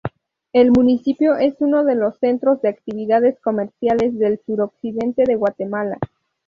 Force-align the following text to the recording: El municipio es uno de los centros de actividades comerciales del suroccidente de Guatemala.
El 0.51 0.71
municipio 0.71 1.35
es 1.35 1.57
uno 1.59 1.83
de 1.83 1.93
los 1.93 2.17
centros 2.17 2.59
de 2.63 2.69
actividades 2.69 3.39
comerciales 3.39 4.17
del 4.17 4.41
suroccidente 4.47 5.25
de 5.27 5.35
Guatemala. 5.35 5.99